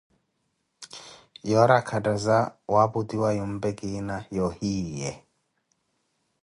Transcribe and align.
yoori 1.49 1.73
akattaza 1.81 2.37
waaputwiwa 2.73 3.29
yumpe 3.37 3.69
kina 3.77 4.15
wa 4.33 4.39
ohiyi 4.47 4.91
ye. 5.01 5.11